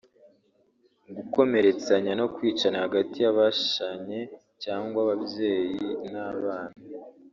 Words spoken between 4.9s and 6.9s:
ababyeyi n’abana